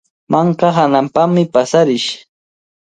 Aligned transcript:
Manka 0.31 0.67
hananpami 0.77 1.43
paasarish. 1.53 2.09